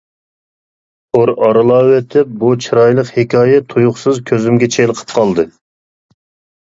[1.17, 5.47] تور ئارىلاۋېتىپ بۇ چىرايلىق ھېكايە تۇيۇقسىز كۆزۈمگە چېلىقىپ قالدى.